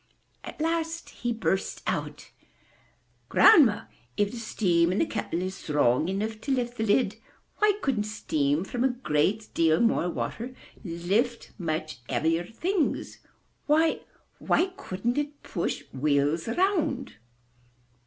At 0.43 0.59
last 0.59 1.11
he 1.11 1.31
burst 1.31 1.83
out: 1.85 2.31
"Grandma, 3.29 3.85
if 4.17 4.31
the 4.31 4.37
steam 4.37 4.91
in 4.91 4.97
that 4.97 5.11
kettle 5.11 5.43
is 5.43 5.53
strong 5.53 6.09
enough 6.09 6.41
to 6.41 6.51
lift 6.51 6.77
the 6.77 6.85
lid, 6.85 7.17
why 7.59 7.73
couldn't 7.83 8.05
steam 8.05 8.63
from 8.63 8.83
a 8.83 8.87
great 8.89 9.49
deal 9.53 9.79
more 9.79 10.09
water 10.09 10.55
lift 10.83 11.51
much 11.59 11.99
heavier 12.09 12.45
things? 12.47 13.19
Why— 13.67 14.01
why 14.39 14.71
couldn't 14.75 15.19
it 15.19 15.43
push 15.43 15.83
wheels 15.93 16.47
around?" 16.47 17.17